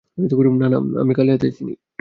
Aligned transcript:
নানা, 0.61 0.77
আমি 1.01 1.13
খালি 1.17 1.29
হাতে 1.31 1.47
আসি 1.51 1.63
নি। 1.67 1.73